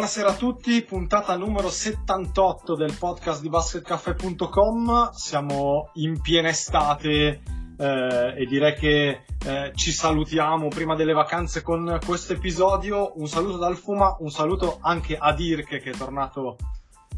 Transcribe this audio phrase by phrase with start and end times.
[0.00, 5.10] Buonasera a tutti, puntata numero 78 del podcast di basketcaffè.com.
[5.10, 7.42] Siamo in piena estate
[7.76, 13.12] eh, e direi che eh, ci salutiamo prima delle vacanze con questo episodio.
[13.16, 16.56] Un saluto dal Fuma, un saluto anche a Dirk che è tornato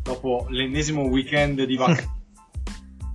[0.02, 2.10] dopo l'ennesimo weekend di vacanze.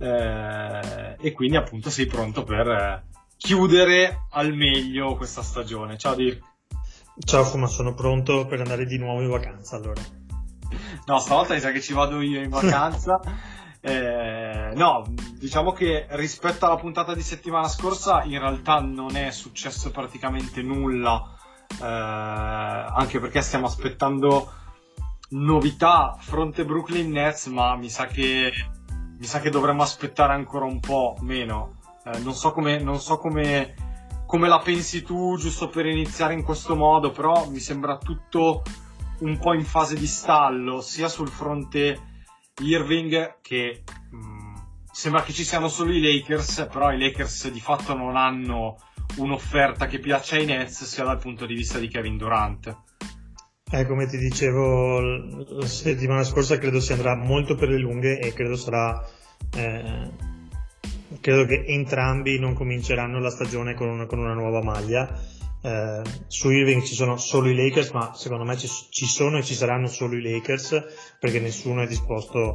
[0.00, 3.04] eh, e quindi appunto sei pronto per eh,
[3.36, 5.98] chiudere al meglio questa stagione.
[5.98, 6.56] Ciao Dirk.
[7.24, 10.00] Ciao Fuma, sono pronto per andare di nuovo in vacanza allora.
[11.06, 13.20] No, stavolta mi sa che ci vado io in vacanza.
[13.80, 15.04] Eh, no,
[15.38, 21.36] diciamo che rispetto alla puntata di settimana scorsa in realtà non è successo praticamente nulla,
[21.80, 24.52] eh, anche perché stiamo aspettando
[25.30, 28.50] novità fronte Brooklyn Nets, ma mi sa che,
[29.16, 31.76] mi sa che dovremmo aspettare ancora un po' meno.
[32.04, 33.74] Eh, non so come, non so come,
[34.28, 38.62] come la pensi tu, giusto per iniziare in questo modo, però mi sembra tutto
[39.20, 41.98] un po' in fase di stallo, sia sul fronte
[42.60, 44.54] Irving che mh,
[44.92, 48.76] sembra che ci siano solo i Lakers, però i Lakers di fatto non hanno
[49.16, 52.76] un'offerta che piaccia ai Nets sia dal punto di vista di Kevin Durant.
[53.70, 58.34] Eh, come ti dicevo la settimana scorsa, credo si andrà molto per le lunghe e
[58.34, 59.02] credo sarà.
[59.56, 60.27] Eh,
[61.20, 65.08] credo che entrambi non cominceranno la stagione con una, con una nuova maglia.
[65.60, 69.42] Eh, su Irving ci sono solo i Lakers, ma secondo me ci, ci, sono e
[69.42, 70.84] ci saranno solo i Lakers
[71.18, 72.54] perché nessuno è disposto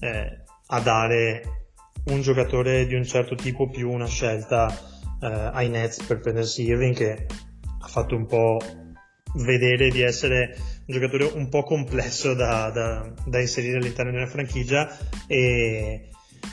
[0.00, 1.58] eh, a dare
[2.06, 4.68] un giocatore di un certo tipo più una scelta
[5.20, 7.26] eh, ai Nets per prendersi Irving che
[7.80, 8.58] ha fatto un po'
[9.34, 10.56] vedere di essere
[10.86, 14.88] un giocatore un po' complesso da, da, da inserire all'interno di una franchigia
[15.26, 16.08] e,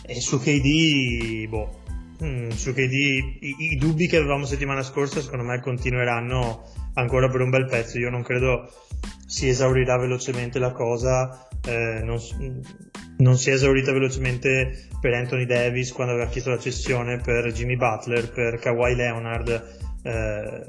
[0.06, 1.84] e su KD boh
[2.24, 2.94] Mm, su KD
[3.42, 6.64] i, i, dubbi che avevamo settimana scorsa secondo me continueranno
[6.94, 7.98] ancora per un bel pezzo.
[8.00, 8.72] Io non credo
[9.28, 12.18] si esaurirà velocemente la cosa eh, non,
[13.18, 17.76] non, si è esaurita velocemente per Anthony Davis quando aveva chiesto la cessione per Jimmy
[17.76, 19.50] Butler per Kawhi Leonard
[20.04, 20.64] eh,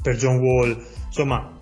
[0.00, 0.80] per John Wall.
[1.06, 1.58] Insomma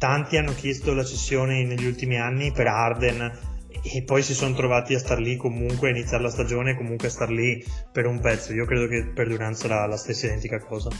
[0.00, 3.52] tanti hanno chiesto la cessione negli ultimi anni per Arden
[3.82, 7.08] e poi si sono trovati a star lì comunque a iniziare la stagione e comunque
[7.08, 8.52] a star lì per un pezzo.
[8.52, 10.90] Io credo che per Durant sarà la stessa identica cosa.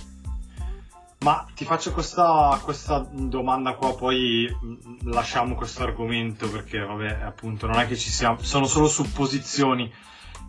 [1.25, 4.47] Ma ti faccio questa, questa domanda qua, poi
[5.05, 9.91] lasciamo questo argomento perché, vabbè, appunto, non è che ci siamo, sono solo supposizioni.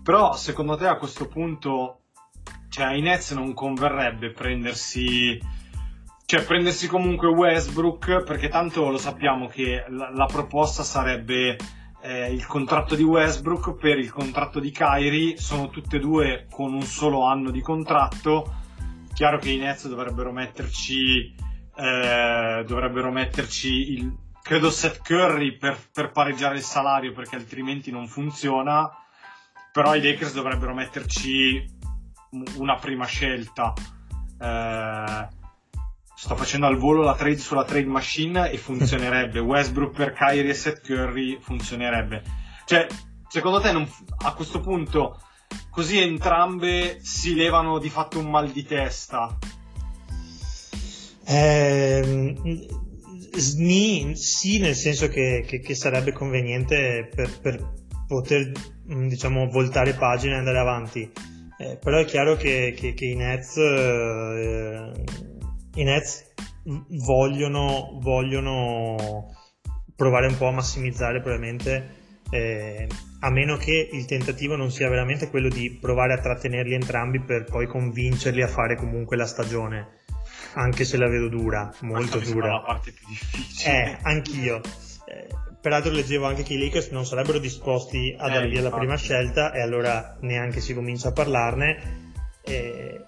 [0.03, 2.01] Però, secondo te, a questo punto,
[2.67, 5.39] cioè, ai Nets non converrebbe prendersi,
[6.25, 11.55] cioè, prendersi comunque Westbrook, perché tanto lo sappiamo che la, la proposta sarebbe
[12.05, 15.37] eh, il contratto di Westbrook per il contratto di Kyrie.
[15.37, 18.53] Sono tutte e due con un solo anno di contratto.
[19.13, 21.33] Chiaro che i Nets dovrebbero metterci
[21.77, 28.07] eh, dovrebbero metterci il, credo Seth Curry per, per, pareggiare il salario perché altrimenti non
[28.07, 28.89] funziona.
[29.71, 31.65] Però i Lakers dovrebbero metterci
[32.57, 33.73] una prima scelta.
[34.39, 35.27] Eh,
[36.15, 39.39] sto facendo al volo la trade sulla trade machine e funzionerebbe.
[39.39, 42.23] Westbrook per Kyrie e Seth Curry funzionerebbe.
[42.65, 42.87] Cioè,
[43.27, 43.87] secondo te non,
[44.23, 45.19] a questo punto
[45.69, 49.37] così entrambe si levano di fatto un mal di testa?
[51.27, 52.35] Eh,
[53.33, 57.73] sni, sì, nel senso che, che, che sarebbe conveniente per, per,
[58.07, 58.51] poter
[58.85, 61.11] diciamo voltare pagina e andare avanti.
[61.57, 64.91] Eh, però è chiaro che, che i Nets eh,
[65.75, 66.33] i Nets
[67.05, 69.33] vogliono, vogliono
[69.95, 72.87] provare un po' a massimizzare probabilmente eh,
[73.19, 77.45] a meno che il tentativo non sia veramente quello di provare a trattenerli entrambi per
[77.45, 80.03] poi convincerli a fare comunque la stagione
[80.55, 82.53] anche se la vedo dura molto dura.
[82.53, 83.71] la parte più difficile.
[83.71, 84.61] Eh, anch'io.
[85.05, 85.27] Eh,
[85.61, 89.51] peraltro leggevo anche che i Lakers non sarebbero disposti a dare via la prima scelta
[89.51, 92.03] e allora neanche si comincia a parlarne.
[92.41, 93.04] Eh,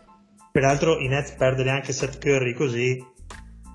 [0.58, 2.98] Peraltro i Nets perdere anche Seth Curry così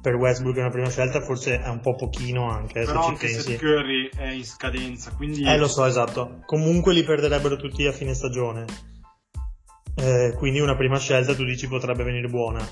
[0.03, 3.09] per Westbrook è una prima scelta forse è un po' pochino anche eh, però se
[3.11, 3.41] anche pensi.
[3.53, 7.93] Seth Curry è in scadenza quindi eh lo so esatto comunque li perderebbero tutti a
[7.93, 8.65] fine stagione
[9.95, 12.67] eh, quindi una prima scelta tu dici potrebbe venire buona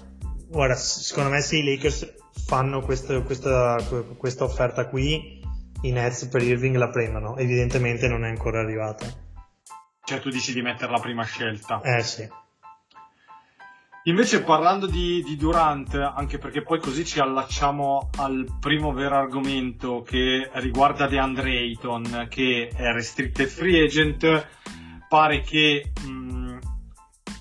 [0.49, 2.13] guarda, secondo me se i Lakers
[2.47, 3.77] fanno questa, questa,
[4.17, 5.41] questa offerta qui,
[5.83, 7.37] i Nets per Irving la prendono.
[7.37, 9.07] Evidentemente non è ancora arrivata.
[10.05, 11.81] Cioè tu dici di mettere la prima scelta.
[11.83, 12.29] Eh sì.
[14.05, 20.01] Invece parlando di, di, Durant, anche perché poi così ci allacciamo al primo vero argomento
[20.01, 24.49] che riguarda DeAndre Ayton, che è restricted free agent,
[25.07, 26.59] pare che mh,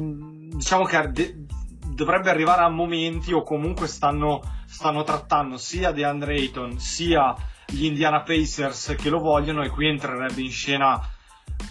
[0.02, 1.46] mm, diciamo che de-
[1.94, 7.36] dovrebbe arrivare a momenti o comunque stanno, stanno trattando sia DeAndre Ayton sia
[7.68, 11.00] gli Indiana Pacers che lo vogliono e qui entrerebbe in scena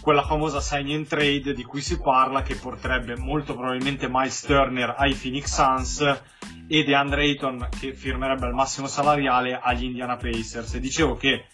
[0.01, 4.95] quella famosa sign and trade di cui si parla che porterebbe molto probabilmente Miles Turner
[4.97, 6.21] ai Phoenix Suns
[6.67, 10.75] e DeAndre Ayton che firmerebbe al massimo salariale agli Indiana Pacers.
[10.75, 11.45] E dicevo che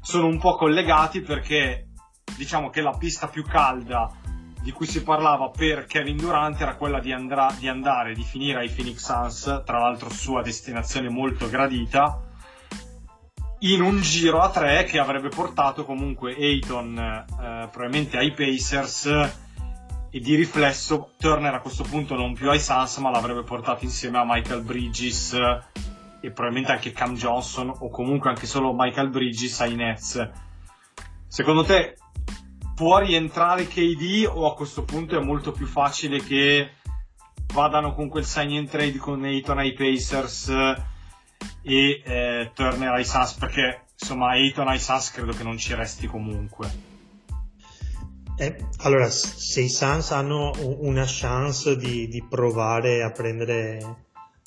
[0.00, 1.88] sono un po' collegati perché
[2.36, 4.10] diciamo che la pista più calda
[4.60, 8.60] di cui si parlava per Kevin Durant era quella di, andra- di andare, di finire
[8.60, 12.30] ai Phoenix Suns, tra l'altro sua destinazione molto gradita
[13.64, 19.06] in un giro a tre che avrebbe portato comunque Ayton eh, probabilmente ai Pacers
[20.10, 24.18] e di riflesso Turner a questo punto non più ai Suns ma l'avrebbe portato insieme
[24.18, 25.34] a Michael Bridges
[26.20, 30.28] e probabilmente anche Cam Johnson o comunque anche solo Michael Bridges ai Nets.
[31.28, 31.96] Secondo te
[32.74, 36.72] può rientrare KD o a questo punto è molto più facile che
[37.52, 40.90] vadano con quel sign and trade con Ayton ai Pacers
[41.62, 46.06] e eh, Turner ai Suns perché insomma Ayton ai Suns credo che non ci resti
[46.06, 46.90] comunque.
[48.36, 53.76] Eh, allora se i Suns hanno una chance di, di provare a prendere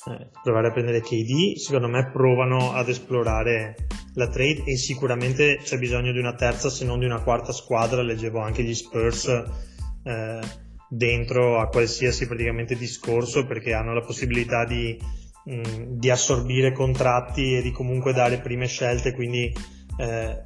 [0.06, 3.74] eh, provare a prendere KD secondo me provano ad esplorare
[4.14, 8.02] la trade e sicuramente c'è bisogno di una terza se non di una quarta squadra.
[8.02, 10.40] Leggevo anche gli Spurs eh,
[10.88, 14.98] dentro a qualsiasi praticamente discorso perché hanno la possibilità di
[15.46, 19.52] di assorbire contratti e di comunque dare prime scelte, quindi
[19.98, 20.42] eh,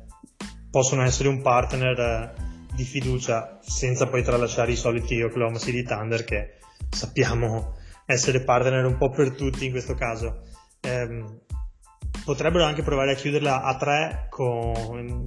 [0.70, 2.32] possono essere un partner eh,
[2.74, 6.58] di fiducia senza poi tralasciare i soliti Oklahoma City Thunder che
[6.90, 10.42] sappiamo essere partner un po' per tutti in questo caso.
[10.80, 11.24] Eh,
[12.22, 15.24] potrebbero anche provare a chiuderla a tre con,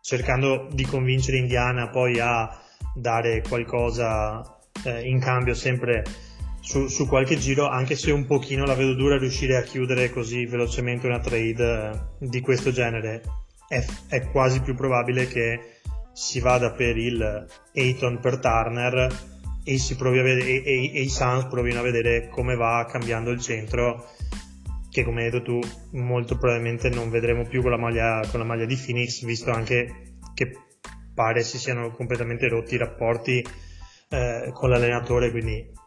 [0.00, 2.48] cercando di convincere Indiana poi a
[2.94, 6.02] dare qualcosa eh, in cambio sempre
[6.68, 10.44] su, su, qualche giro, anche se un pochino la vedo dura riuscire a chiudere così
[10.44, 13.22] velocemente una trade eh, di questo genere.
[13.66, 15.78] È, è quasi più probabile che
[16.12, 19.08] si vada per il Ayton per Turner
[19.64, 24.10] e, vedere, e, e, e i Suns provino a vedere come va cambiando il centro
[24.90, 25.60] che come hai detto tu
[25.92, 30.16] molto probabilmente non vedremo più con la maglia, con la maglia di Phoenix visto anche
[30.34, 30.50] che
[31.14, 33.46] pare si siano completamente rotti i rapporti
[34.10, 35.77] eh, con l'allenatore quindi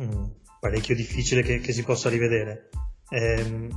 [0.00, 0.24] Mm,
[0.60, 2.68] parecchio difficile che, che, si possa rivedere.
[3.10, 3.68] Eh,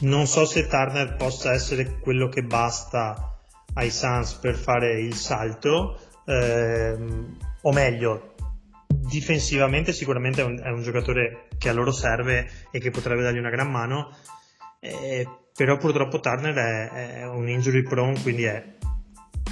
[0.00, 3.38] non so se Turner possa essere quello che basta
[3.74, 8.34] ai Suns per fare il salto, ehm, o meglio,
[8.86, 13.38] difensivamente sicuramente è un, è un, giocatore che a loro serve e che potrebbe dargli
[13.38, 14.16] una gran mano,
[14.80, 16.90] eh, però purtroppo Turner è,
[17.20, 18.76] è un injury prone, quindi è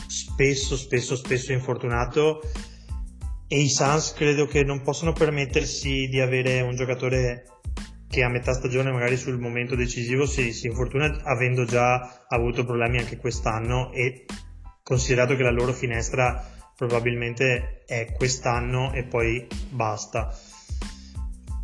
[0.06, 2.40] spesso, spesso, spesso infortunato
[3.48, 7.44] e i Suns credo che non possono permettersi di avere un giocatore
[8.08, 12.98] che a metà stagione magari sul momento decisivo si, si infortuna avendo già avuto problemi
[12.98, 14.26] anche quest'anno e
[14.82, 16.46] considerato che la loro finestra
[16.76, 20.32] probabilmente è quest'anno e poi basta.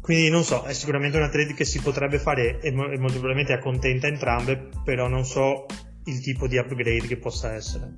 [0.00, 4.06] Quindi non so, è sicuramente una trade che si potrebbe fare e molto probabilmente accontenta
[4.06, 5.64] entrambe, però non so
[6.04, 7.94] il tipo di upgrade che possa essere.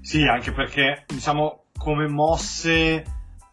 [0.00, 3.04] Sì, anche perché diciamo come mosse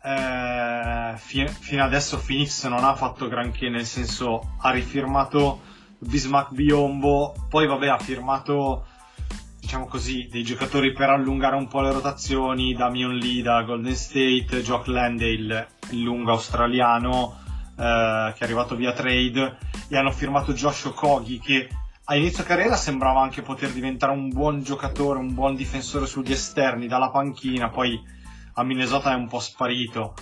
[0.03, 5.62] eh, fi- fino adesso Phoenix non ha fatto granché, nel senso ha rifirmato
[5.98, 8.86] Bismack Biombo, poi vabbè ha firmato
[9.59, 14.62] diciamo così dei giocatori per allungare un po' le rotazioni, Damian Lee da Golden State,
[14.62, 17.36] Jock Landale, il lungo australiano
[17.71, 19.57] eh, che è arrivato via trade
[19.88, 21.67] e hanno firmato Josh Okogi che
[22.03, 26.88] a inizio carriera sembrava anche poter diventare un buon giocatore, un buon difensore sugli esterni
[26.88, 28.17] dalla panchina, poi
[28.53, 30.13] a Minnesota è un po' sparito.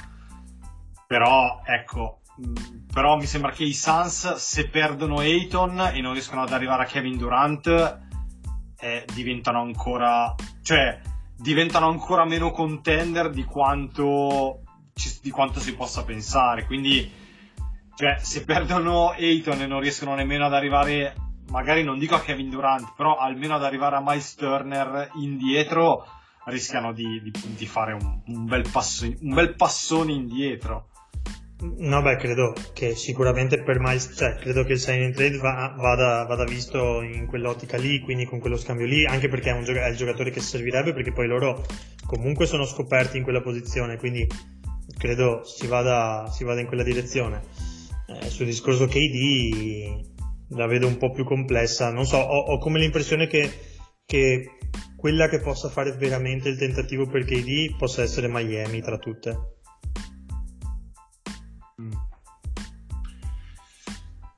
[1.08, 6.42] Però, ecco, mm, però mi sembra che i Suns, se perdono Ayton e non riescono
[6.42, 8.06] ad arrivare a Kevin Durant,
[8.80, 11.00] eh, diventano ancora, cioè,
[11.36, 14.62] diventano ancora meno contender di quanto,
[15.22, 16.66] di quanto si possa pensare.
[16.66, 17.10] Quindi,
[17.96, 21.16] cioè, se perdono Ayton e non riescono nemmeno ad arrivare,
[21.50, 26.06] magari non dico a Kevin Durant, però almeno ad arrivare a Miles Turner indietro,
[26.48, 30.90] rischiano di, di, di fare un, un, bel passo, un bel passone indietro.
[31.60, 35.74] No, beh, credo che sicuramente per Miles, cioè, credo che il sign and trade va,
[35.76, 39.66] vada, vada, visto in quell'ottica lì, quindi con quello scambio lì, anche perché è, un,
[39.66, 41.66] è, il giocatore che servirebbe, perché poi loro
[42.06, 44.28] comunque sono scoperti in quella posizione, quindi
[44.98, 47.42] credo si vada, si vada in quella direzione.
[48.08, 50.16] Eh, sul discorso KD
[50.50, 53.52] la vedo un po' più complessa, non so, ho, ho come l'impressione che,
[54.06, 54.57] che
[54.98, 59.56] quella che possa fare veramente il tentativo per KD possa essere Miami tra tutte.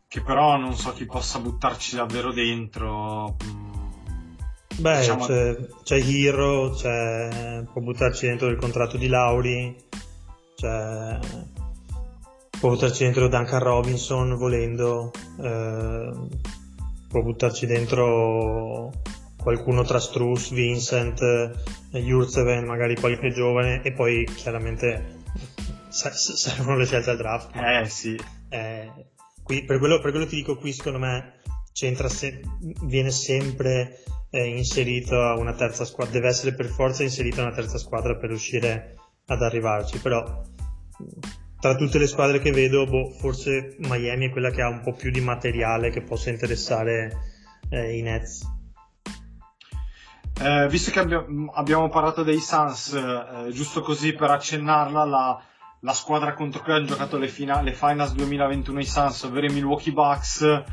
[0.10, 3.38] che però non so chi possa buttarci davvero dentro.
[3.44, 4.34] Mm.
[4.80, 5.25] Beh, diciamo...
[5.25, 7.63] c'è, c'è Hero, c'è...
[7.72, 9.75] può buttarci dentro il contratto di Lauri,
[10.56, 11.20] c'è...
[12.60, 15.12] può buttarci dentro Duncan Robinson volendo,
[15.42, 16.12] eh...
[17.08, 18.92] può buttarci dentro
[19.50, 21.20] qualcuno tra Struss, Vincent,
[21.89, 25.24] Jurzeven, magari qualche giovane e poi chiaramente
[25.89, 27.56] servono le scelte al draft.
[27.56, 28.20] Eh sì.
[28.50, 28.91] Eh,
[29.41, 31.39] qui, per, quello, per, quello, ti dico qui secondo me
[31.72, 32.41] se,
[32.84, 38.15] viene sempre eh, inserito una terza squadra deve essere per forza inserita una terza squadra
[38.15, 40.44] per riuscire ad arrivarci però
[41.60, 44.94] tra tutte le squadre che vedo boh, forse Miami è quella che ha un po'
[44.94, 47.18] più di materiale che possa interessare
[47.70, 48.58] eh, i Nets
[50.39, 55.43] eh, visto che abbiamo, abbiamo, parlato dei Suns eh, giusto così per accennarla la
[55.81, 59.53] la squadra contro cui hanno giocato le, fina- le finals 2021 i Suns, ovvero i
[59.53, 60.63] Milwaukee Bucks,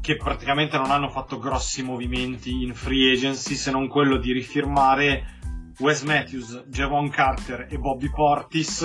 [0.00, 5.72] che praticamente non hanno fatto grossi movimenti in free agency se non quello di rifirmare
[5.78, 8.82] Wes Matthews, Javon Carter e Bobby Portis.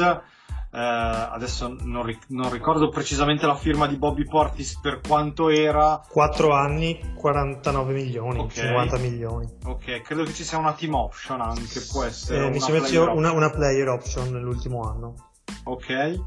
[0.72, 6.00] Eh, adesso non, ric- non, ricordo precisamente la firma di Bobby Portis per quanto era
[6.08, 8.68] 4 anni 49 milioni okay.
[8.68, 12.60] 50 milioni ok credo che ci sia una team option anche può essere eh, mi
[12.60, 15.16] sembra sia una, una player option nell'ultimo anno
[15.64, 15.90] Ok.
[15.90, 16.20] E,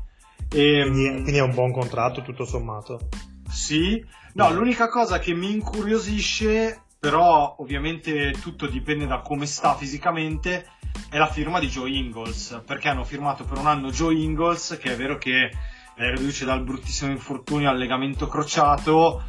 [0.49, 3.09] quindi, ehm, quindi, è un buon contratto tutto sommato.
[3.49, 4.05] Sì.
[4.35, 4.55] No, mm.
[4.55, 10.67] l'unica cosa che mi incuriosisce, però ovviamente tutto dipende da come sta fisicamente,
[11.11, 14.93] è la firma di Joe Ingles, perché hanno firmato per un anno Joe Ingles, che
[14.93, 15.51] è vero che
[15.95, 19.23] è riduce dal bruttissimo infortunio al legamento crociato,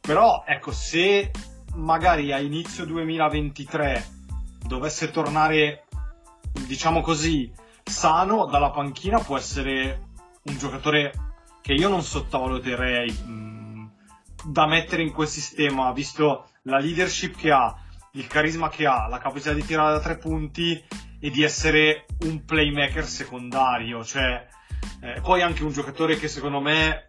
[0.00, 1.30] però ecco, se
[1.74, 4.06] magari a inizio 2023
[4.66, 5.84] dovesse tornare,
[6.66, 7.50] diciamo così,
[7.82, 10.08] sano dalla panchina può essere
[10.42, 11.12] un giocatore
[11.62, 13.90] che io non sottovaluterei mh,
[14.44, 17.74] da mettere in quel sistema, visto la leadership che ha,
[18.12, 20.82] il carisma che ha, la capacità di tirare da tre punti
[21.20, 24.46] e di essere un playmaker secondario, cioè
[25.02, 27.08] eh, poi anche un giocatore che secondo me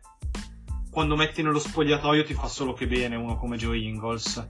[0.91, 4.47] quando metti nello spogliatoio ti fa solo che bene, uno come Joe Ingles.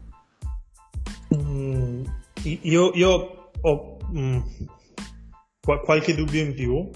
[1.35, 2.03] Mm,
[2.43, 4.39] io, io ho, mm,
[5.61, 6.89] qualche dubbio in più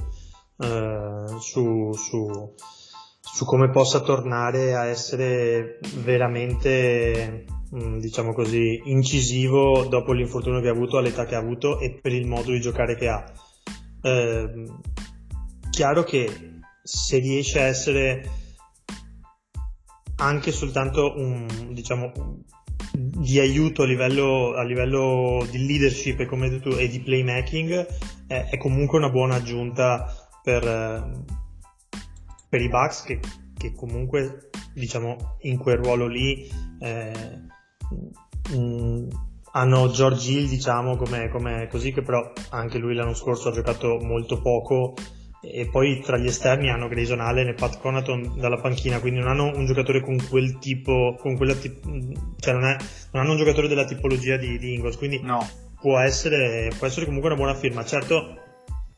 [0.58, 2.56] eh, su, su,
[3.34, 10.72] su, come possa tornare a essere veramente, mm, diciamo così, incisivo dopo l'infortunio che ha
[10.72, 13.24] avuto, all'età che ha avuto e per il modo di giocare che ha.
[14.04, 14.66] Eh,
[15.72, 18.30] chiaro che se riesce a essere
[20.18, 22.12] anche soltanto un, diciamo,
[22.94, 27.88] di aiuto a livello, a livello di leadership e, come detto, e di playmaking
[28.28, 30.14] è, è, comunque una buona aggiunta
[30.44, 30.64] per,
[32.54, 33.20] per i Bucks che,
[33.58, 36.48] che, comunque diciamo in quel ruolo lì
[36.80, 37.42] eh,
[38.52, 39.08] mh, mm,
[39.54, 43.98] hanno George Hill diciamo come, come così che però anche lui l'anno scorso ha giocato
[44.00, 44.94] molto poco
[45.42, 49.30] e poi tra gli esterni hanno Grayson Allen e Pat Conaton dalla panchina, quindi non
[49.30, 51.84] hanno un giocatore con quel tipo, con quella tip-
[52.40, 52.78] cioè non, è,
[53.14, 55.46] non, hanno un giocatore della tipologia di, di Ingles, quindi no.
[55.82, 57.84] può, essere, può essere comunque una buona firma.
[57.84, 58.43] Certo,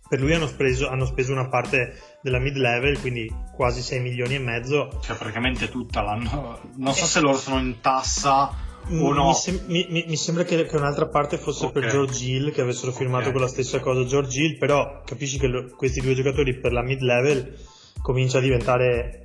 [0.07, 4.35] per lui hanno speso, hanno speso una parte della mid level, quindi quasi 6 milioni
[4.35, 4.99] e mezzo.
[5.01, 6.59] Cioè praticamente tutta l'anno.
[6.75, 8.51] Non so se loro sono in tassa
[8.89, 9.27] o no?
[9.27, 11.81] Mi, sem- mi, mi, sembra che, che, un'altra parte fosse okay.
[11.81, 13.31] per George Hill, che avessero firmato okay.
[13.33, 16.83] con la stessa cosa George Hill, però capisci che lo, questi due giocatori per la
[16.83, 17.57] mid level
[18.01, 19.23] comincia a diventare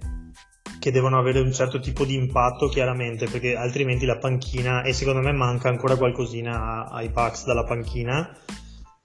[0.78, 5.20] che devono avere un certo tipo di impatto chiaramente perché altrimenti la panchina e secondo
[5.20, 8.34] me manca ancora qualcosina ai Pax dalla panchina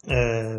[0.07, 0.57] eh,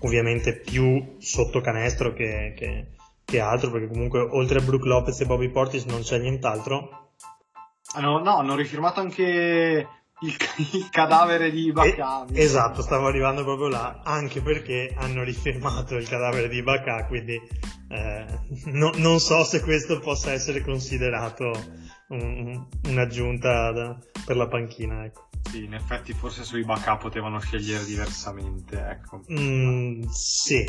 [0.00, 2.86] ovviamente più sotto canestro che, che,
[3.24, 7.08] che altro perché comunque oltre a Brook Lopez e Bobby Portis non c'è nient'altro
[7.94, 9.88] hanno, no, hanno rifirmato anche
[10.20, 10.36] il,
[10.74, 12.26] il cadavere di Ibaka.
[12.32, 17.40] Eh, esatto, stavo arrivando proprio là, anche perché hanno rifirmato il cadavere di Ibaka, quindi
[17.88, 18.26] eh,
[18.66, 21.50] no, non so se questo possa essere considerato
[22.08, 25.04] un, un'aggiunta da, per la panchina.
[25.04, 25.28] Ecco.
[25.48, 29.22] Sì, in effetti forse sui backup potevano scegliere diversamente, ecco.
[29.32, 30.68] Mm, sì,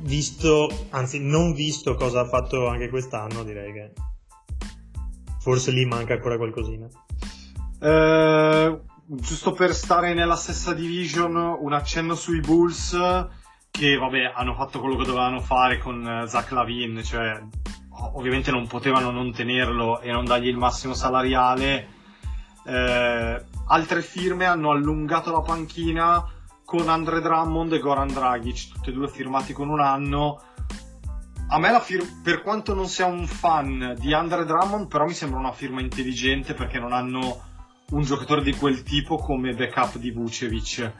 [0.00, 3.92] visto, anzi non visto cosa ha fatto anche quest'anno, direi che
[5.40, 6.86] forse lì manca ancora qualcosina.
[7.80, 12.96] Eh, giusto per stare nella stessa division, un accenno sui Bulls
[13.70, 17.40] che vabbè hanno fatto quello che dovevano fare con eh, Zach Lavin, cioè
[18.12, 21.88] ovviamente non potevano non tenerlo e non dargli il massimo salariale.
[22.66, 26.24] Eh, altre firme hanno allungato la panchina
[26.64, 30.40] con Andre Drummond e Goran Dragic, tutti e due firmati con un anno.
[31.48, 35.14] A me la firma, per quanto non sia un fan di Andre Drummond, però mi
[35.14, 37.48] sembra una firma intelligente perché non hanno
[37.90, 40.92] un giocatore di quel tipo come backup di Vucevic.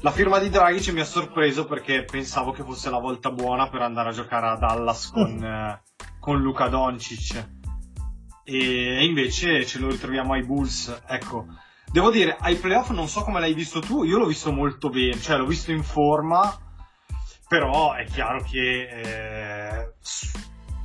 [0.00, 3.80] La firma di Dragic mi ha sorpreso perché pensavo che fosse la volta buona per
[3.82, 5.82] andare a giocare a Dallas con, eh,
[6.18, 7.52] con Luca Doncic.
[8.44, 11.02] E invece ce lo ritroviamo ai Bulls.
[11.06, 11.46] Ecco,
[11.94, 15.16] devo dire, ai playoff non so come l'hai visto tu, io l'ho visto molto bene,
[15.20, 16.52] cioè l'ho visto in forma,
[17.46, 19.92] però è chiaro che eh,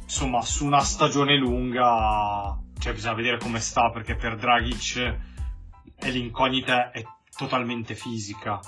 [0.04, 5.18] insomma su una stagione lunga cioè bisogna vedere come sta perché per Dragic
[6.02, 7.04] l'incognita è
[7.36, 8.60] totalmente fisica.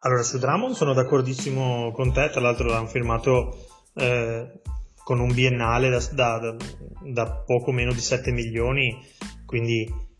[0.00, 4.60] Allora, su Drummond sono d'accordissimo con te, tra l'altro l'hanno firmato eh,
[5.02, 6.54] con un biennale da, da,
[7.00, 9.02] da, poco meno di 7 milioni,
[9.46, 10.12] quindi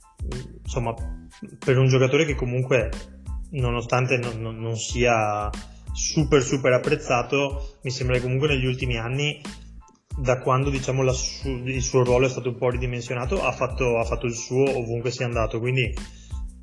[0.63, 0.95] insomma
[1.59, 2.91] per un giocatore che comunque
[3.51, 5.51] nonostante non, non, non sia
[5.93, 9.41] super super apprezzato, mi sembra che comunque negli ultimi anni
[10.17, 14.05] da quando diciamo su- il suo ruolo è stato un po' ridimensionato ha fatto, ha
[14.05, 15.59] fatto il suo ovunque sia andato.
[15.59, 15.95] Quindi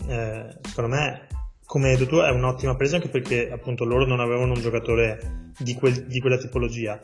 [0.07, 1.27] eh, secondo me
[1.65, 5.51] come hai detto tu è un'ottima presa anche perché appunto loro non avevano un giocatore
[5.57, 6.99] di, quel, di quella tipologia.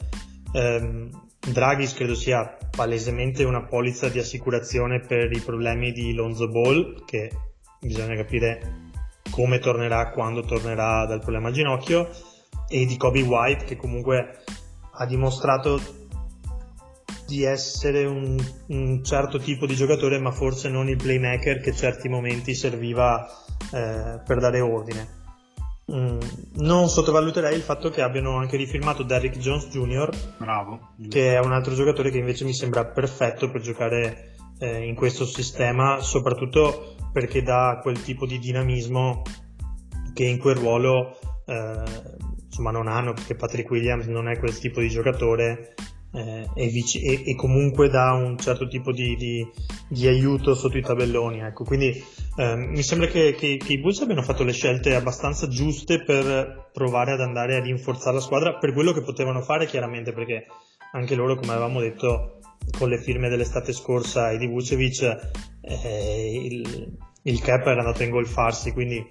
[0.52, 1.10] Eh,
[1.52, 7.32] Draghi credo sia palesemente una polizza di assicurazione per i problemi di Lonzo Ball che
[7.80, 8.92] bisogna capire
[9.32, 12.10] come tornerà quando tornerà dal problema ginocchio
[12.68, 14.44] e di Kobe White che comunque
[14.92, 15.80] ha dimostrato
[17.26, 18.38] di essere un,
[18.68, 23.26] un, certo tipo di giocatore, ma forse non il playmaker che certi momenti serviva
[23.74, 25.17] eh, per dare ordine.
[25.90, 26.20] Mm,
[26.56, 30.96] non sottovaluterei il fatto che abbiano anche rifirmato Derrick Jones Jr., Bravo.
[31.08, 35.26] che è un altro giocatore che invece mi sembra perfetto per giocare eh, in questo
[35.26, 39.22] sistema, soprattutto perché dà quel tipo di dinamismo
[40.14, 41.84] che in quel ruolo eh,
[42.46, 45.74] insomma non hanno, perché Patrick Williams non è quel tipo di giocatore
[46.12, 49.48] eh, e, vic- e, e, comunque dà un certo tipo di, di,
[49.88, 51.40] di aiuto sotto i tabelloni.
[51.42, 51.64] Ecco.
[51.64, 52.04] Quindi
[52.38, 56.70] eh, mi sembra che, che, che, i Bulls abbiano fatto le scelte abbastanza giuste per
[56.72, 60.46] provare ad andare a rinforzare la squadra per quello che potevano fare, chiaramente, perché
[60.92, 62.40] anche loro, come avevamo detto,
[62.78, 68.06] con le firme dell'estate scorsa e di Vucevic, eh, il, il cap era andato a
[68.06, 69.04] ingolfarsi, quindi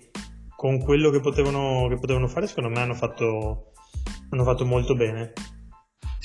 [0.55, 3.73] con quello che potevano, che potevano fare, secondo me hanno fatto,
[4.31, 5.33] hanno fatto molto bene.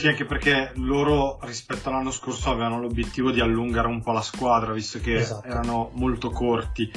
[0.01, 4.73] Sì, anche perché loro rispetto all'anno scorso avevano l'obiettivo di allungare un po' la squadra,
[4.73, 5.45] visto che esatto.
[5.47, 6.91] erano molto corti.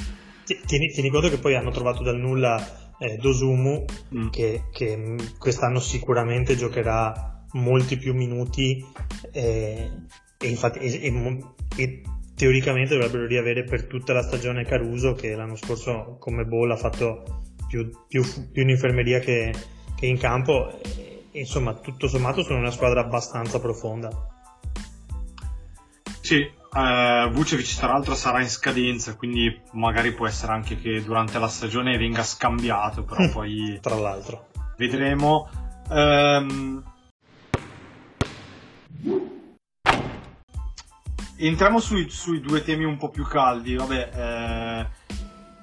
[0.65, 4.29] Tieni, tieni, conto che poi hanno trovato dal nulla eh, Dosumu, mm.
[4.29, 8.83] che, che, quest'anno sicuramente giocherà molti più minuti
[9.33, 9.91] eh,
[10.39, 11.45] e, infatti, e, e,
[11.77, 12.03] e,
[12.35, 17.43] teoricamente dovrebbero riavere per tutta la stagione Caruso, che l'anno scorso come ball ha fatto
[17.69, 19.53] più, più, più in infermeria che,
[19.95, 20.81] che in campo
[21.41, 24.11] insomma tutto sommato sono una squadra abbastanza profonda.
[26.21, 31.39] Sì, eh, Vucevic tra l'altro sarà in scadenza, quindi magari può essere anche che durante
[31.39, 33.79] la stagione venga scambiato, però poi...
[33.81, 34.49] tra l'altro.
[34.77, 35.49] Vedremo.
[35.91, 36.83] Ehm...
[41.37, 44.87] Entriamo sui, sui, due temi un po' più caldi, vabbè, eh...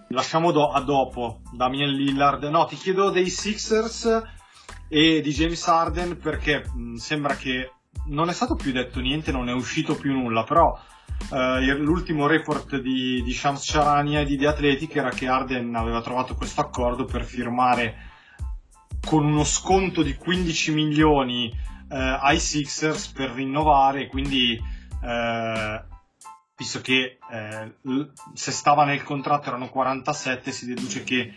[0.10, 2.44] lasciamo do- a dopo Damien Lillard.
[2.44, 4.40] No, ti chiedo dei Sixers
[4.94, 7.72] e di James Harden perché mh, sembra che
[8.08, 10.78] non è stato più detto niente, non è uscito più nulla, però
[11.32, 16.02] eh, l'ultimo report di, di Shams Charania e di The Athletic era che Harden aveva
[16.02, 18.10] trovato questo accordo per firmare
[19.06, 24.62] con uno sconto di 15 milioni eh, ai Sixers per rinnovare, quindi
[25.04, 25.84] eh,
[26.58, 27.76] visto che eh,
[28.34, 31.34] se stava nel contratto erano 47, si deduce che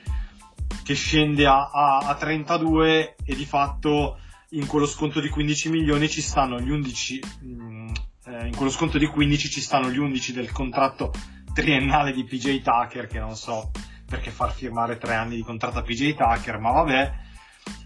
[0.82, 4.18] che scende a, a, a 32 e di fatto
[4.50, 7.88] in quello sconto di 15 milioni ci stanno gli 11 mh, mm,
[8.26, 11.12] eh, in quello sconto di 15 ci stanno gli 11 del contratto
[11.52, 13.70] triennale di PJ Tucker che non so
[14.06, 17.12] perché far firmare tre anni di contratto a PJ Tucker ma vabbè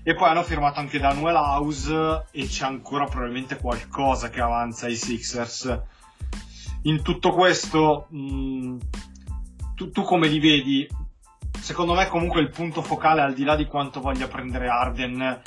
[0.02, 4.96] e poi hanno firmato anche Daniel House e c'è ancora probabilmente qualcosa che avanza ai
[4.96, 5.96] Sixers
[6.82, 8.76] in tutto questo, mh,
[9.74, 10.88] tu, tu come li vedi?
[11.60, 15.42] Secondo me comunque il punto focale, al di là di quanto voglia prendere Arden,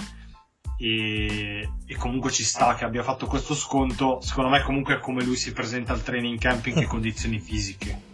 [0.78, 4.20] e, e, comunque ci sta che abbia fatto questo sconto.
[4.22, 8.10] Secondo me, comunque, è come lui si presenta al training camp in che condizioni fisiche.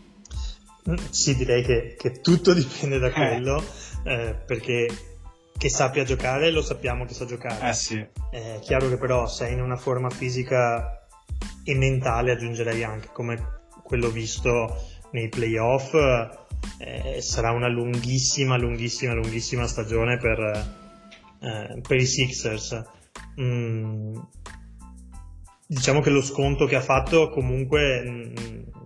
[0.90, 3.64] Mm, sì, direi che, che tutto dipende da quello,
[4.04, 4.14] eh.
[4.14, 4.88] Eh, perché
[5.58, 7.70] che sappia giocare lo sappiamo che sa giocare.
[7.70, 8.06] Eh sì.
[8.30, 11.08] È chiaro che però sei in una forma fisica
[11.64, 14.76] e mentale, aggiungerei anche come quello visto
[15.12, 15.94] nei playoff,
[16.80, 20.86] eh, sarà una lunghissima, lunghissima, lunghissima stagione per
[21.40, 22.84] eh, per i Sixers.
[23.40, 24.16] Mm,
[25.68, 28.36] diciamo che lo sconto che ha fatto comunque mm,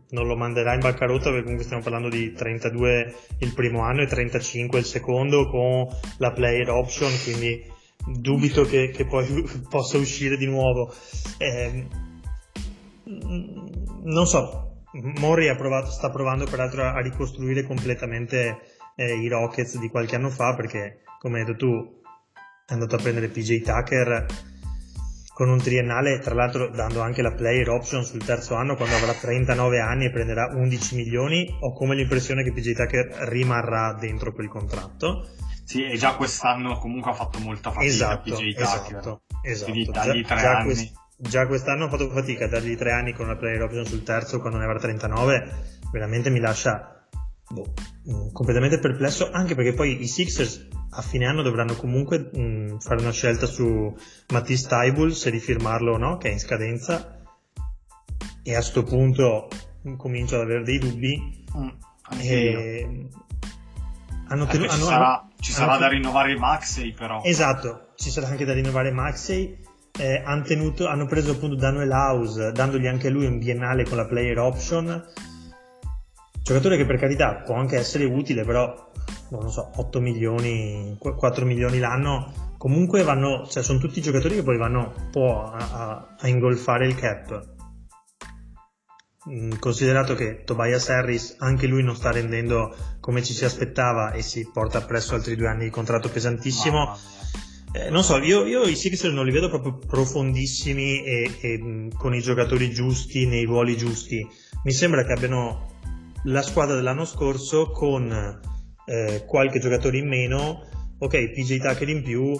[0.10, 4.08] non lo manderà in bancarotta perché comunque stiamo parlando di 32 il primo anno e
[4.08, 7.64] 35 il secondo con la player option quindi
[8.20, 9.26] dubito che, che poi
[9.70, 10.94] possa uscire di nuovo
[11.38, 11.88] eh,
[13.04, 18.60] non so Mori provato, sta provando peraltro a ricostruire completamente
[18.96, 22.02] eh, i Rockets di qualche anno fa perché come hai detto tu
[22.68, 24.26] è andato a prendere PJ Tucker
[25.34, 29.14] con un triennale, tra l'altro dando anche la player option sul terzo anno quando avrà
[29.14, 34.50] 39 anni e prenderà 11 milioni, ho come l'impressione che PJ Tucker rimarrà dentro quel
[34.50, 35.28] contratto.
[35.64, 38.62] Sì, e già quest'anno comunque ha fatto molta fatica esatto, PJ Tucker.
[38.62, 39.72] Esatto, esatto.
[39.72, 40.64] Quindi già, già anni.
[40.66, 44.04] Quest- già quest'anno ha fatto fatica a dargli tre anni con la player option sul
[44.04, 45.52] terzo quando ne avrà 39,
[45.92, 47.06] veramente mi lascia
[47.50, 47.74] boh,
[48.10, 52.78] mm, completamente perplesso, anche perché poi i Sixers a fine anno dovranno comunque mh, mm,
[52.78, 53.96] fare una scelta su
[54.30, 57.20] Matisse Taibul se rifirmarlo o no, che è in scadenza.
[58.44, 59.48] E a questo punto
[59.98, 61.46] comincio ad avere dei dubbi.
[61.56, 61.70] Mm,
[62.20, 63.08] e...
[64.28, 67.22] Hanno tenu- ci hanno, sarà, hanno, ci sarà da rinnovare Maxey però.
[67.24, 69.58] Esatto, ci sarà anche da rinnovare Maxey.
[69.98, 74.06] Eh, hanno, tenuto, hanno preso appunto Daniel House, dandogli anche lui un biennale con la
[74.06, 75.04] player option.
[76.44, 78.92] Giocatore che per carità può anche essere utile, però
[79.30, 84.58] non so, 8 milioni, 4 milioni l'anno, comunque vanno, cioè sono tutti giocatori che poi
[84.58, 87.50] vanno un po' a, a, a ingolfare il cap.
[89.30, 94.24] Mm, considerato che Tobias Harris anche lui non sta rendendo come ci si aspettava e
[94.24, 96.98] si porta appresso altri due anni di contratto pesantissimo.
[97.74, 102.14] Eh, non so, io, io, i Sixers non li vedo proprio profondissimi e, e con
[102.14, 104.28] i giocatori giusti, nei ruoli giusti.
[104.64, 105.70] Mi sembra che abbiano
[106.26, 108.40] la squadra dell'anno scorso con
[108.86, 110.68] eh, qualche giocatore in meno,
[111.00, 112.34] ok, PJ Tucker in più,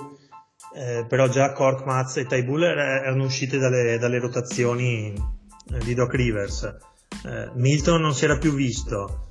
[0.76, 6.14] eh, però già Korkmaz e Ty Buller erano uscite dalle, dalle rotazioni eh, di Doc
[6.14, 6.64] Rivers.
[7.26, 9.30] Eh, Milton non si era più visto.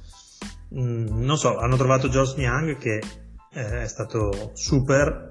[0.75, 3.03] Mm, non so, hanno trovato Josh Young che
[3.53, 5.29] eh, è stato super,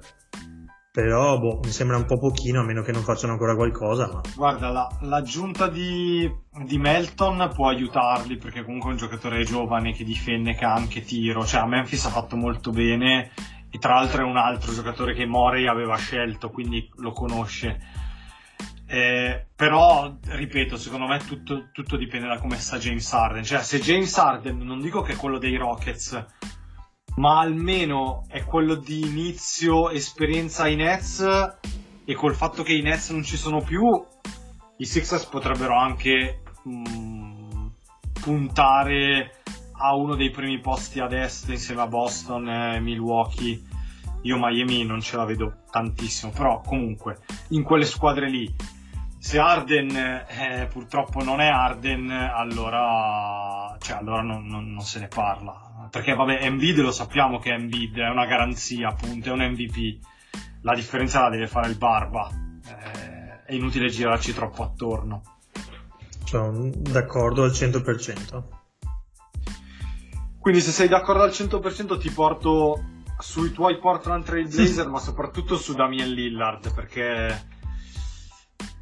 [0.92, 4.20] però boh, mi sembra un po' pochino a meno che non facciano ancora qualcosa ma...
[4.34, 6.28] guarda la, l'aggiunta di,
[6.64, 11.02] di, Melton può aiutarli perché comunque è un giocatore giovane che difende che ha anche
[11.02, 11.46] tiro.
[11.46, 13.30] Cioè a Memphis ha fatto molto bene
[13.70, 17.78] e tra l'altro è un altro giocatore che Morey aveva scelto quindi lo conosce.
[18.86, 23.44] Eh, però ripeto secondo me tutto, tutto dipende da come sta James Harden.
[23.44, 26.26] Cioè se James Harden non dico che è quello dei Rockets
[27.16, 31.26] ma almeno è quello di inizio esperienza ai Nets
[32.04, 33.82] e col fatto che i Nets non ci sono più
[34.80, 37.66] i Sixers potrebbero anche mh, mm,
[38.22, 39.42] puntare
[39.72, 43.62] a uno dei primi posti ad est insieme a Boston e Milwaukee.
[44.22, 47.18] Io Miami non ce la vedo tantissimo però comunque
[47.48, 48.54] in quelle squadre lì
[49.18, 55.08] se Arden eh, purtroppo non è Arden allora, cioè, allora non, non, non se ne
[55.08, 59.98] parla perché vabbè Embiid lo sappiamo che Embiid è una garanzia appunto, è un MVP
[60.62, 62.30] la differenza la deve fare il Barba.
[62.66, 65.22] Eh, è inutile girarci troppo attorno.
[66.24, 68.58] Sono d'accordo al 100%
[70.40, 72.82] quindi se sei d'accordo al 100% ti porto
[73.18, 77.46] sui tuoi Portland Trail Blazer ma soprattutto su Damien Lillard perché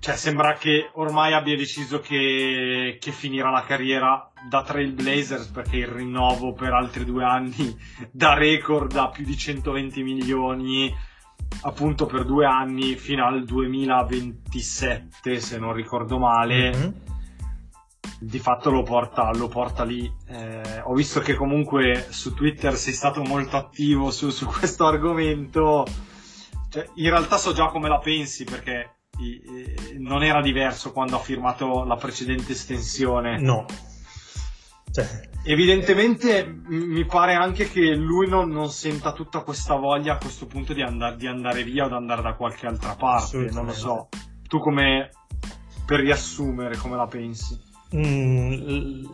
[0.00, 5.88] cioè, sembra che ormai abbia deciso che, che, finirà la carriera da Trailblazers perché il
[5.88, 7.76] rinnovo per altri due anni
[8.12, 10.94] da record a più di 120 milioni
[11.62, 16.70] appunto per due anni fino al 2027 se non ricordo male.
[16.76, 16.90] Mm-hmm.
[18.20, 20.08] di fatto lo porta, lo porta lì.
[20.28, 25.84] Eh, ho visto che comunque su Twitter sei stato molto attivo su, su questo argomento.
[26.68, 28.97] Cioè, in realtà so già come la pensi perché
[29.98, 33.40] non era diverso quando ha firmato la precedente estensione.
[33.40, 33.66] No.
[34.90, 35.26] Cioè.
[35.44, 40.72] Evidentemente mi pare anche che lui non, non, senta tutta questa voglia a questo punto
[40.72, 44.09] di, andar, di andare via o di andare da qualche altra parte, non lo so.
[44.46, 45.11] Tu come,
[45.87, 47.66] per riassumere, come la pensi?
[47.94, 49.04] Mm,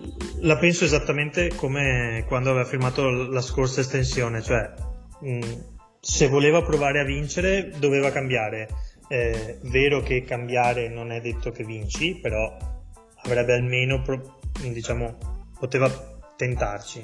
[0.40, 4.74] la penso esattamente come quando aveva firmato la scorsa estensione, cioè
[5.24, 5.40] mm,
[6.00, 8.68] se voleva provare a vincere doveva cambiare.
[9.08, 12.56] Eh, vero che cambiare non è detto che vinci, però
[13.24, 14.02] avrebbe almeno,
[14.60, 15.16] diciamo,
[15.58, 15.90] poteva
[16.36, 17.02] tentarci.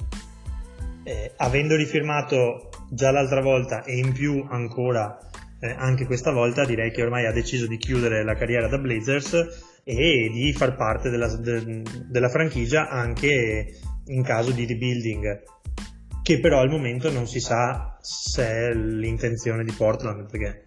[1.05, 5.19] Eh, avendo rifirmato già l'altra volta e in più ancora
[5.61, 9.81] eh, anche questa volta, direi che ormai ha deciso di chiudere la carriera da Blazers
[9.85, 15.43] e di far parte della, de, della franchigia anche in caso di rebuilding
[16.23, 20.67] che però al momento non si sa se è l'intenzione di Portland perché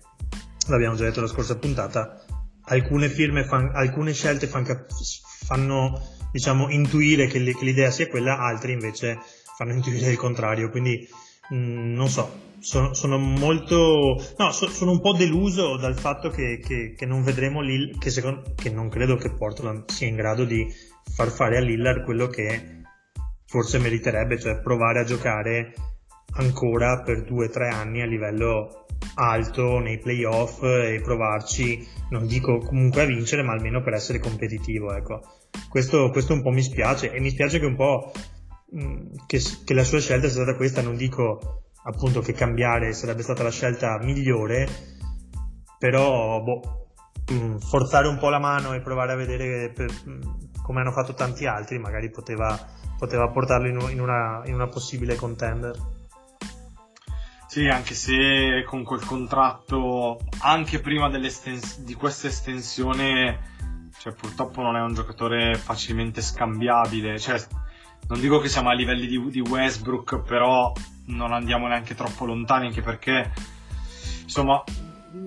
[0.72, 2.24] l'abbiamo già detto la scorsa puntata
[2.66, 4.66] alcune firme fan, alcune scelte fan,
[5.46, 9.20] fanno diciamo intuire che, l'idea sia quella altre invece
[9.58, 10.70] fanno intuire il contrario.
[10.70, 11.08] Quindi
[11.50, 16.30] mh, mm, non so sono, sono, molto no, so, sono un po' deluso dal fatto
[16.30, 20.16] che, che, che non vedremo Lillard che, secondo, che non credo che Portland sia in
[20.16, 20.66] grado di
[21.14, 22.84] far fare a Lillard quello che
[23.46, 25.74] forse meriterebbe cioè provare a giocare
[26.36, 28.83] ancora per due o tre anni a livello
[29.16, 34.94] alto nei playoff e provarci non dico comunque a vincere ma almeno per essere competitivo
[34.94, 35.22] ecco
[35.70, 38.12] questo, questo un po' mi spiace e mi spiace che un po'
[39.28, 43.44] che, che la sua scelta sia stata questa non dico appunto che cambiare sarebbe stata
[43.44, 44.68] la scelta migliore,
[45.78, 46.88] però boh,
[47.32, 50.22] mm, forzare un po' la mano e provare a vedere per, mm,
[50.62, 52.58] come hanno fatto tanti altri, magari poteva,
[52.98, 56.02] poteva portarlo in, una, in una possibile contender.
[57.54, 64.82] Sì, anche se con quel contratto, anche prima di questa estensione, cioè, purtroppo non è
[64.82, 67.20] un giocatore facilmente scambiabile.
[67.20, 67.40] Cioè,
[68.08, 70.74] non dico che siamo a livelli di, di Westbrook, però
[71.10, 73.32] non andiamo neanche troppo lontani, anche perché
[74.24, 74.64] insomma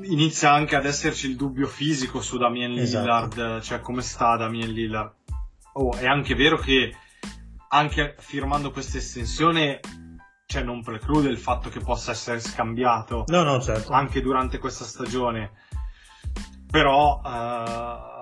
[0.02, 2.72] inizia anche ad esserci il dubbio fisico su Damien.
[2.72, 3.60] Lillard, esatto.
[3.60, 5.12] cioè come sta Damien Lillard.
[5.74, 6.92] Oh, è anche vero che
[7.68, 9.78] anche firmando questa estensione
[10.46, 13.92] cioè non preclude il fatto che possa essere scambiato no, no, certo.
[13.92, 15.52] anche durante questa stagione.
[16.70, 18.16] Però uh,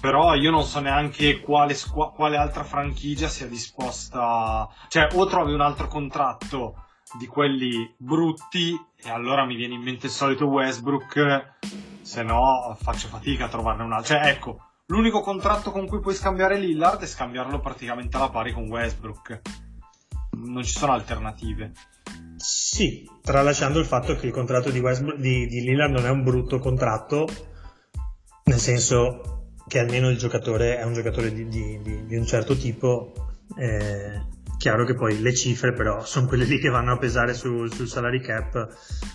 [0.00, 5.52] però io non so neanche quale, squ- quale altra franchigia sia disposta, cioè o trovi
[5.52, 6.84] un altro contratto
[7.18, 11.54] di quelli brutti e allora mi viene in mente il solito Westbrook,
[12.02, 14.14] se no faccio fatica a trovarne un altro.
[14.14, 18.68] Cioè ecco, l'unico contratto con cui puoi scambiare Lillard è scambiarlo praticamente alla pari con
[18.68, 19.40] Westbrook.
[20.44, 21.72] Non ci sono alternative.
[22.36, 26.22] Sì, tralasciando il fatto che il contratto di, Westbrook, di, di Lillard non è un
[26.22, 27.26] brutto contratto,
[28.44, 33.12] nel senso che almeno il giocatore è un giocatore di, di, di, un certo tipo.
[33.56, 37.72] Eh, chiaro che poi le cifre però sono quelle lì che vanno a pesare sul,
[37.72, 38.68] sul salary cap.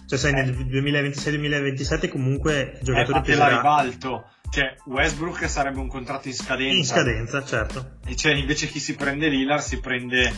[0.05, 3.49] Cioè sai, nel 2026-2027 comunque il giocatore eh, peserà...
[3.49, 4.25] la ribalto.
[4.49, 6.77] Cioè, Westbrook sarebbe un contratto in scadenza.
[6.77, 7.97] In scadenza, certo.
[8.05, 10.31] E cioè, invece chi si prende Lillard si prende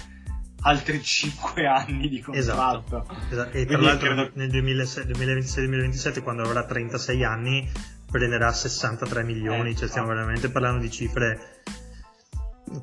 [0.66, 2.98] altri 5 anni di contratto.
[2.98, 3.06] Esatto.
[3.32, 3.58] esatto.
[3.58, 4.32] E tra Quindi l'altro credo...
[4.34, 7.72] nel 2026-2027 quando avrà 36 anni
[8.10, 11.62] prenderà 63 milioni, eh, cioè stiamo veramente parlando di cifre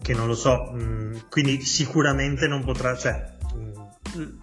[0.00, 4.38] che non lo so, mm, quindi sicuramente non potrà, cioè mm,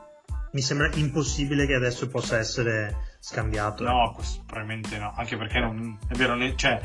[0.52, 3.84] mi sembra impossibile che adesso possa essere scambiato.
[3.84, 4.24] No, eh.
[4.46, 6.82] probabilmente no, anche perché non, è vero, cioè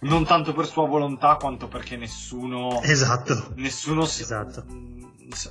[0.00, 4.64] non tanto per sua volontà quanto perché nessuno esatto nessuno si, esatto.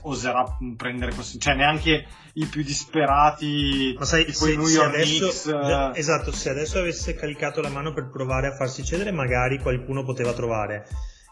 [0.02, 5.48] Oserà prendere così cioè neanche i più disperati ma sai se, New York adesso, Knicks,
[5.48, 10.04] eh, esatto se adesso avesse caricato la mano per provare a farsi cedere magari qualcuno
[10.04, 10.86] poteva trovare.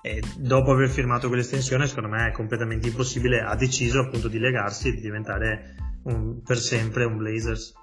[0.04, 4.88] E dopo aver firmato quell'estensione secondo me è completamente impossibile ha deciso appunto di legarsi
[4.88, 7.74] e di diventare un, per sempre un Blazers.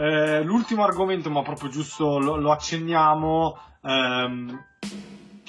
[0.00, 4.64] Eh, l'ultimo argomento, ma proprio giusto lo, lo accenniamo, ehm,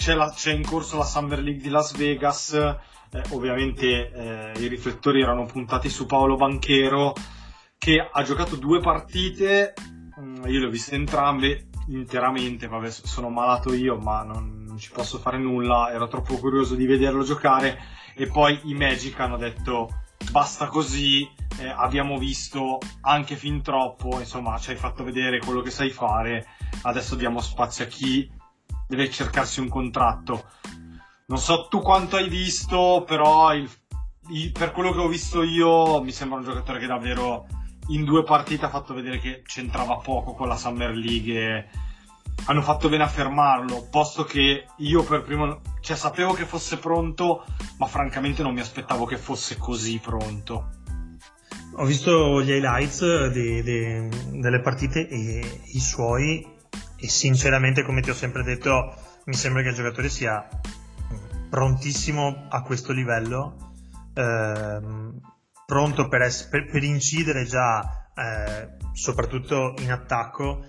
[0.10, 4.65] c'è, la, c'è, in corso la Summer League di Las Vegas, eh, ovviamente eh, i
[4.65, 7.13] riflettori erano puntati su Paolo Banchero
[7.78, 9.76] che ha giocato due partite,
[10.19, 14.89] mm, io le ho viste entrambe interamente, vabbè sono malato io ma non, non ci
[14.89, 17.78] posso fare nulla, ero troppo curioso di vederlo giocare.
[18.15, 19.89] E poi i Magic hanno detto
[20.32, 21.22] basta così,
[21.60, 26.48] eh, abbiamo visto anche fin troppo, insomma ci hai fatto vedere quello che sai fare,
[26.82, 28.38] adesso diamo spazio a chi
[28.89, 30.45] deve cercarsi un contratto.
[31.28, 33.69] Non so tu quanto hai visto, però il,
[34.32, 37.45] il, per quello che ho visto io mi sembra un giocatore che davvero
[37.89, 41.69] in due partite ha fatto vedere che c'entrava poco con la Summer League
[42.45, 47.45] hanno fatto bene a fermarlo, posto che io per primo, cioè sapevo che fosse pronto,
[47.78, 50.69] ma francamente non mi aspettavo che fosse così pronto.
[51.75, 56.58] Ho visto gli highlights de, de, delle partite e i suoi
[56.99, 60.47] e sinceramente come ti ho sempre detto mi sembra che il giocatore sia
[61.49, 63.73] prontissimo a questo livello
[64.13, 65.19] ehm,
[65.65, 70.65] pronto per, ess- per, per incidere già eh, soprattutto in attacco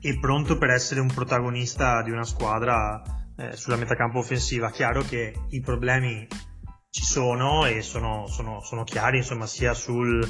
[0.00, 3.02] e pronto per essere un protagonista di una squadra
[3.36, 4.70] eh, sulla metacampo offensiva.
[4.70, 6.26] Chiaro che i problemi
[6.90, 10.26] ci sono e sono, sono, sono chiari insomma sia sul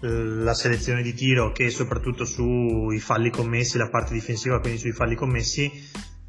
[0.00, 5.14] la selezione di tiro che soprattutto sui falli commessi, la parte difensiva, quindi sui falli
[5.14, 5.70] commessi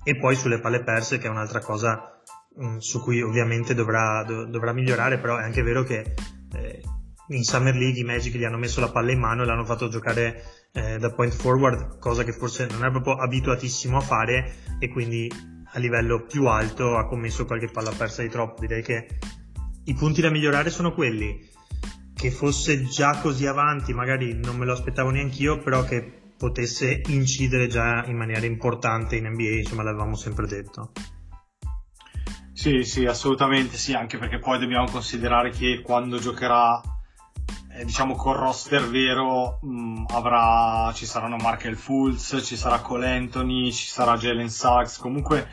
[0.03, 2.21] e poi sulle palle perse che è un'altra cosa
[2.55, 6.13] mh, mm, su cui ovviamente dovrà, do, dovrà, migliorare, però è anche vero che
[6.53, 6.81] eh,
[7.29, 9.87] in Summer League i Magic gli hanno messo la palla in mano e l'hanno fatto
[9.87, 14.89] giocare eh, da point forward, cosa che forse non è proprio abituatissimo a fare e
[14.89, 15.31] quindi
[15.73, 18.59] a livello più alto ha commesso qualche palla persa di troppo.
[18.59, 19.07] Direi che
[19.85, 21.47] i punti da migliorare sono quelli
[22.21, 27.01] che fosse già così avanti, magari non me lo aspettavo neanche io, però che potesse
[27.07, 30.91] incidere già in maniera importante in NBA, insomma l'avevamo sempre detto.
[32.53, 36.79] Sì, sì, assolutamente sì, anche perché poi dobbiamo considerare che quando giocherà,
[37.71, 43.09] eh, diciamo, col roster vero, mh, mm, avrà, ci saranno Markel Fultz, ci sarà Cole
[43.09, 45.49] Anthony, ci sarà Jalen Suggs, comunque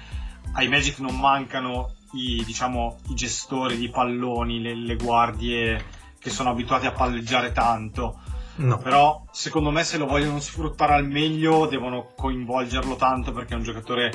[0.52, 6.50] ai Magic non mancano i, diciamo, i gestori di palloni, le, le guardie che sono
[6.50, 8.20] abituati a palleggiare tanto.
[8.56, 8.78] No.
[8.78, 13.62] Però secondo me se lo vogliono sfruttare al meglio devono coinvolgerlo tanto perché è un
[13.62, 14.10] giocatore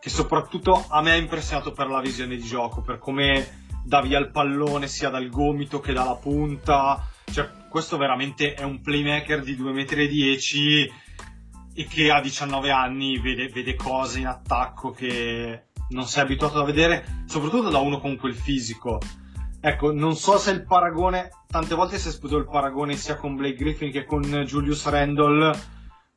[0.00, 4.18] che soprattutto a me ha impressionato per la visione di gioco, per come dà via
[4.18, 7.04] il pallone sia dal gomito che dalla punta.
[7.30, 11.08] Cioè, questo veramente è un playmaker di 2,10 m
[11.74, 16.64] e che a 19 anni vede, vede cose in attacco che non sei abituato a
[16.64, 19.00] vedere, soprattutto da uno con quel fisico.
[19.62, 23.36] Ecco, non so se il paragone, tante volte si è esplotito il paragone sia con
[23.36, 25.52] Blake Griffin che con Julius Randle.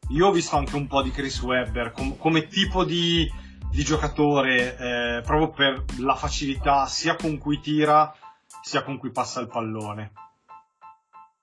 [0.10, 3.30] Io ho visto anche un po' di Chris Webber com- come tipo di,
[3.70, 8.16] di giocatore, eh, proprio per la facilità sia con cui tira
[8.62, 10.12] sia con cui passa il pallone.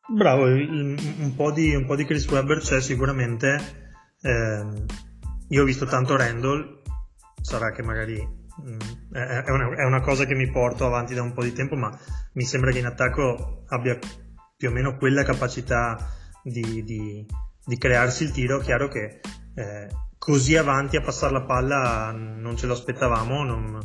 [0.08, 3.92] Bravo, un po' di, un po di Chris Webber c'è sicuramente.
[4.22, 4.84] Eh,
[5.48, 6.80] io ho visto tanto Randall,
[7.42, 8.39] sarà che magari
[9.12, 11.90] è una, è una, cosa che mi porto avanti da un po' di tempo, ma
[12.34, 13.98] mi sembra che in attacco abbia
[14.56, 15.96] più o meno quella capacità
[16.42, 17.26] di, di,
[17.64, 18.58] di crearsi il tiro.
[18.58, 19.20] Chiaro che
[19.54, 23.44] eh, così avanti a passare la palla non ce lo aspettavamo.
[23.44, 23.78] Non...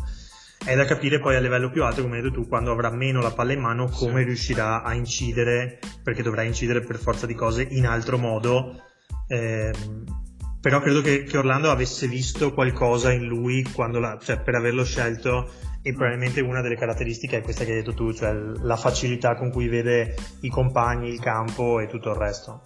[0.64, 3.22] È da capire poi a livello più alto, come hai detto tu, quando avrà meno
[3.22, 4.26] la palla in mano, come sì.
[4.26, 8.82] riuscirà a incidere, perché dovrà incidere per forza di cose in altro modo.
[9.28, 9.72] Eh,
[10.66, 15.52] però credo che, che, Orlando avesse visto qualcosa in lui la, cioè, per averlo scelto
[15.84, 19.52] e probabilmente una delle caratteristiche è questa che hai detto tu, cioè la facilità con
[19.52, 22.64] cui vede i compagni, il campo e tutto il resto.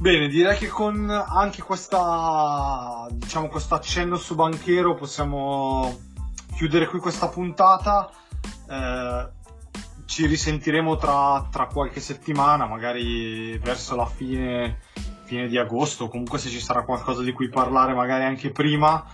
[0.00, 6.00] Bene, direi che con anche questa, diciamo, questo accenno su banchero possiamo
[6.56, 8.10] chiudere qui questa puntata.
[8.70, 9.36] Eh,
[10.08, 14.78] ci risentiremo tra, tra, qualche settimana, magari verso la fine,
[15.24, 19.04] fine di agosto, comunque se ci sarà qualcosa di cui parlare magari anche prima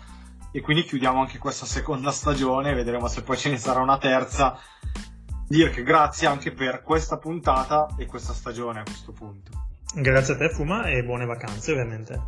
[0.52, 4.56] e quindi chiudiamo anche questa seconda stagione, vedremo se poi ce ne sarà una terza.
[5.48, 9.50] Dirk, grazie anche per questa puntata e questa stagione a questo punto.
[9.96, 12.22] Grazie a te Fuma e buone vacanze ovviamente.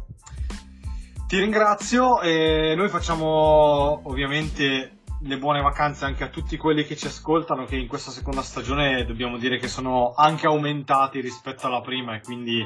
[1.28, 4.95] Ti ringrazio e noi facciamo ovviamente
[5.26, 9.04] le buone vacanze anche a tutti quelli che ci ascoltano, che in questa seconda stagione
[9.04, 12.60] dobbiamo dire che sono anche aumentati rispetto alla prima e quindi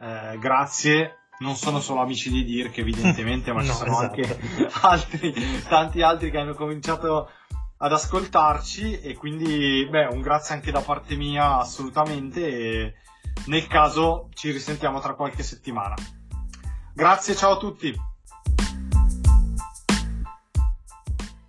[0.00, 1.18] eh, grazie.
[1.36, 4.20] Non sono solo amici di Dirk evidentemente, ma no, ci sono esatto.
[4.20, 4.38] anche
[4.82, 7.28] altri, tanti altri che hanno cominciato
[7.78, 12.94] ad ascoltarci e quindi beh, un grazie anche da parte mia assolutamente e
[13.46, 15.94] nel caso ci risentiamo tra qualche settimana.
[16.94, 18.13] Grazie, ciao a tutti.